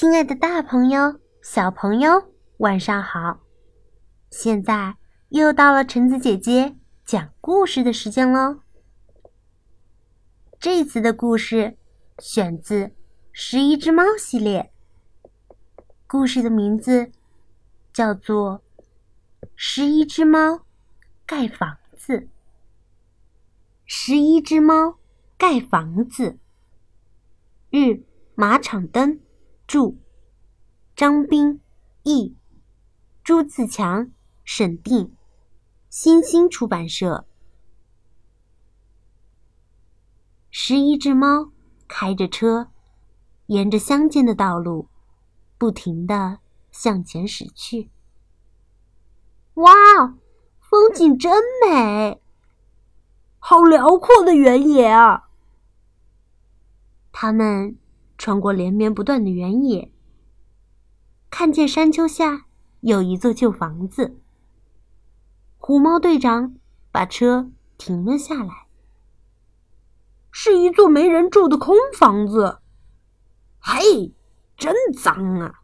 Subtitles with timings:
[0.00, 3.40] 亲爱的，大朋友、小朋友，晚上好！
[4.30, 4.96] 现在
[5.30, 8.60] 又到了橙子姐姐讲故事的时间喽。
[10.60, 11.76] 这次的故事
[12.20, 12.84] 选自
[13.32, 14.72] 《十一只猫》系列，
[16.06, 17.10] 故事的名字
[17.92, 18.62] 叫做
[19.56, 20.60] 《十一只猫
[21.26, 22.20] 盖房子》。
[23.84, 24.98] 十一只猫
[25.36, 26.38] 盖房子，
[27.70, 28.04] 日
[28.36, 29.18] 马场灯。
[29.68, 29.94] 著
[30.96, 31.60] 张斌
[32.02, 32.34] 译，
[33.22, 34.10] 朱自强
[34.42, 35.14] 审定，
[35.90, 37.26] 新星出版社。
[40.48, 41.52] 十一只猫
[41.86, 42.70] 开着车，
[43.48, 44.88] 沿着乡间的道路，
[45.58, 46.38] 不停的
[46.70, 47.90] 向前驶去。
[49.52, 49.70] 哇，
[50.60, 51.30] 风景真
[51.62, 52.22] 美！
[53.38, 55.28] 好辽阔的原野啊！
[57.12, 57.76] 他们。
[58.18, 59.92] 穿过连绵不断的原野，
[61.30, 62.46] 看见山丘下
[62.80, 64.20] 有一座旧房子。
[65.56, 66.56] 虎猫队长
[66.90, 68.66] 把车停了下来，
[70.32, 72.58] 是一座没人住的空房子。
[73.60, 74.14] 嘿，
[74.56, 75.60] 真脏啊！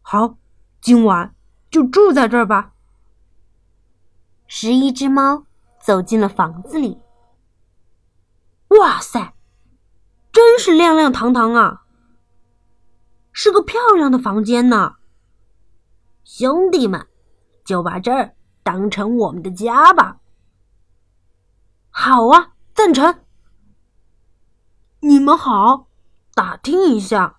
[0.00, 0.38] 好，
[0.80, 1.34] 今晚
[1.70, 2.74] 就住在这儿吧。
[4.46, 5.46] 十一只猫
[5.80, 7.00] 走进了房子里。
[8.68, 9.34] 哇塞！
[10.72, 11.82] 亮亮堂堂啊！
[13.32, 14.96] 是个漂亮的房间呢。
[16.24, 17.06] 兄弟们，
[17.64, 20.18] 就把这儿当成我们的家吧。
[21.90, 23.20] 好啊，赞成。
[25.00, 25.88] 你们好，
[26.34, 27.38] 打听一下。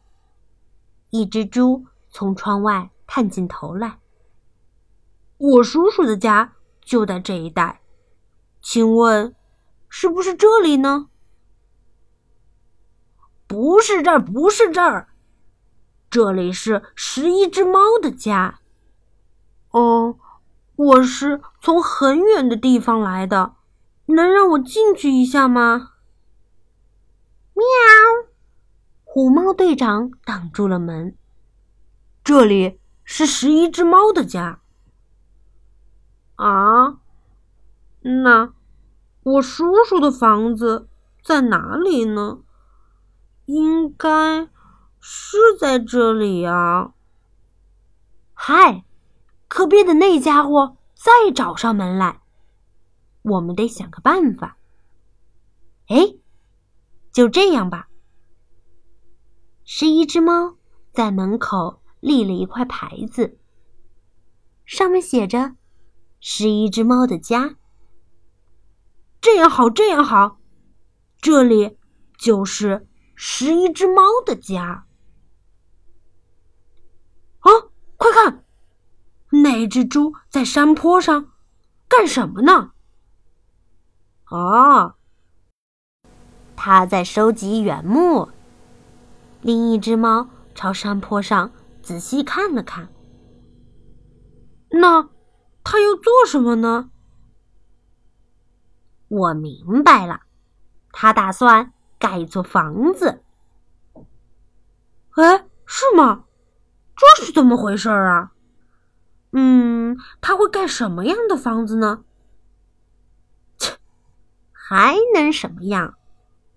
[1.11, 3.99] 一只猪从窗外探进头来。
[5.37, 6.53] 我叔叔的家
[6.83, 7.81] 就在这一带，
[8.61, 9.35] 请问
[9.89, 11.09] 是不是这里呢？
[13.53, 15.09] 不是这儿，不是这儿，
[16.09, 18.59] 这里是十一只猫的家。
[19.69, 20.17] 哦，
[20.75, 23.53] 我是从很远的地方来的，
[24.07, 25.91] 能让我进去一下吗？
[27.53, 27.63] 喵！
[29.03, 31.15] 虎猫队长挡住了门。
[32.23, 34.61] 这里是十一只猫的家。
[36.37, 36.97] 啊？
[38.01, 38.51] 那
[39.21, 40.87] 我叔叔的房子
[41.23, 42.39] 在哪里呢？
[43.45, 44.47] 应该
[44.99, 46.93] 是在这里啊！
[48.33, 48.85] 嗨，
[49.47, 52.21] 可别等那家伙再找上门来，
[53.21, 54.57] 我们得想个办法。
[55.87, 56.15] 哎，
[57.11, 57.89] 就这样吧。
[59.65, 60.55] 十一只猫
[60.93, 63.37] 在门口立了一块牌子，
[64.65, 65.55] 上面写着
[66.21, 67.57] “十一只猫的家”。
[69.19, 70.39] 这样好，这样好，
[71.19, 71.77] 这里
[72.17, 72.87] 就是。
[73.25, 74.85] 十一只猫的家。
[77.39, 77.49] 啊，
[77.95, 78.43] 快看，
[79.29, 81.31] 那只猪在山坡上
[81.87, 82.73] 干什么呢？
[84.25, 84.95] 啊，
[86.57, 88.29] 它在收集原木。
[89.39, 92.89] 另一只猫朝山坡上仔细看了看。
[94.69, 95.09] 那
[95.63, 96.89] 它要做什么呢？
[99.07, 100.23] 我明白了，
[100.91, 101.71] 它打算。
[102.03, 103.23] 盖一座房子？
[105.15, 106.25] 哎，是吗？
[106.97, 108.33] 这是怎么回事啊？
[109.31, 112.03] 嗯，他会盖什么样的房子呢？
[113.57, 113.77] 切，
[114.51, 115.93] 还能什么样？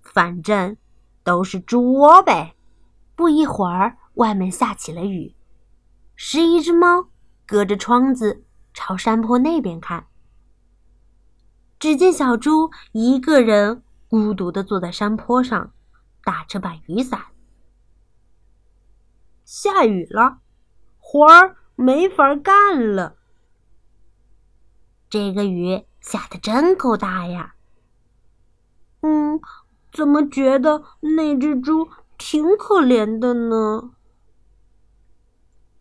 [0.02, 0.76] 反正
[1.22, 2.56] 都是猪窝呗。
[3.14, 5.36] 不一会儿，外面下起了雨。
[6.16, 7.06] 十一只猫
[7.46, 8.42] 隔着窗子
[8.74, 10.08] 朝山坡那边看，
[11.78, 13.84] 只见小猪一个人。
[14.08, 15.72] 孤独的坐在山坡上，
[16.22, 17.26] 打着把雨伞。
[19.44, 20.38] 下雨了，
[20.98, 23.16] 活儿没法干了。
[25.08, 27.54] 这个雨下的真够大呀！
[29.00, 29.40] 嗯，
[29.92, 31.88] 怎么觉得那只猪
[32.18, 33.92] 挺可怜的呢？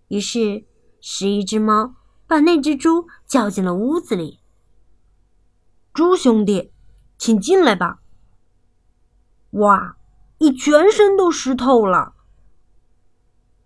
[0.09, 0.65] 于是，
[1.01, 1.95] 十一只猫
[2.27, 4.39] 把那只猪叫进了屋子里。
[5.91, 6.71] 猪兄弟，
[7.17, 8.01] 请进来吧。
[9.55, 9.95] 哇，
[10.39, 12.13] 你全身都湿透了！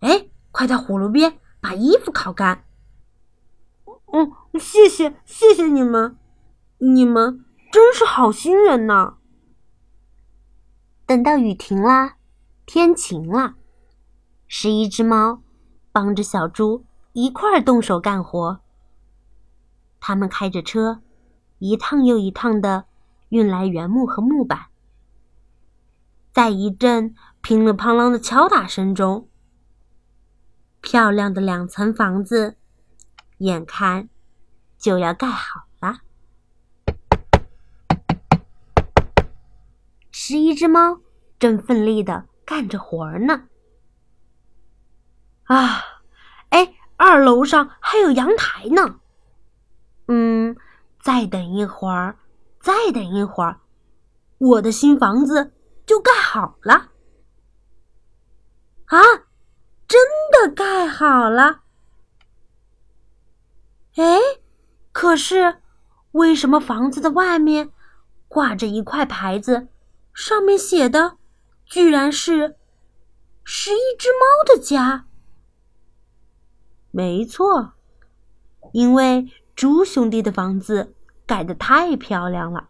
[0.01, 2.63] 哎，快到火炉边把衣服烤干。
[4.11, 6.15] 嗯，谢谢，谢谢你们，
[6.77, 9.15] 你们真是好心人呐！
[11.07, 12.13] 等到雨停了，
[12.67, 13.55] 天晴了，
[14.47, 15.41] 十一只猫
[15.91, 18.59] 帮着小猪一块儿动手干活。
[19.99, 21.01] 他们开着车，
[21.57, 22.85] 一趟又一趟的
[23.29, 24.68] 运来原木和木板。
[26.39, 29.27] 在一阵乒了乓啷的敲打声中，
[30.79, 32.55] 漂亮的两层房子
[33.39, 34.07] 眼看
[34.77, 35.97] 就要盖好了。
[40.11, 41.01] 十一只猫
[41.37, 43.49] 正奋力的干着活儿呢。
[45.43, 45.83] 啊，
[46.51, 49.01] 哎，二楼上还有阳台呢。
[50.07, 50.55] 嗯，
[51.01, 52.17] 再等一会儿，
[52.61, 53.59] 再等一会儿，
[54.37, 55.51] 我的新房子
[55.89, 56.91] 就盖好了。
[58.85, 59.01] 啊，
[59.87, 59.99] 真
[60.31, 61.63] 的盖好了！
[63.95, 64.19] 哎，
[64.91, 65.63] 可是
[66.11, 67.71] 为什么房子的外面
[68.27, 69.69] 挂着一块牌子，
[70.13, 71.17] 上面写的
[71.65, 72.55] 居然是
[73.43, 75.07] “十一只猫的家”？
[76.93, 77.73] 没错，
[78.73, 80.95] 因为猪兄弟的房子
[81.25, 82.68] 盖得太漂亮了，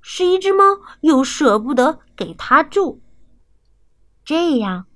[0.00, 0.64] 十一只猫
[1.00, 3.00] 又舍不得给他住，
[4.24, 4.86] 这样。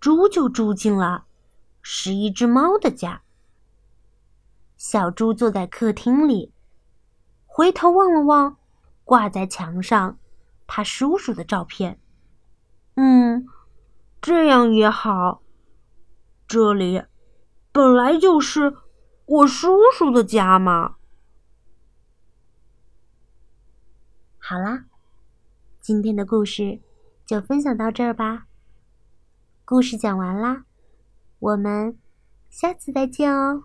[0.00, 1.26] 猪就住进了
[1.80, 3.22] 十一只猫的家。
[4.76, 6.52] 小猪坐在客厅里，
[7.46, 8.56] 回头望了望
[9.04, 10.18] 挂在墙上
[10.66, 12.00] 他叔叔的照片。
[12.96, 13.46] 嗯，
[14.20, 15.42] 这样也好。
[16.48, 17.04] 这里
[17.70, 18.76] 本来就是
[19.26, 20.96] 我叔叔的家嘛。
[24.52, 24.84] 好啦，
[25.80, 26.78] 今天的故事
[27.24, 28.48] 就分享到这儿吧。
[29.64, 30.66] 故事讲完啦，
[31.38, 31.96] 我们
[32.50, 33.64] 下次再见哦。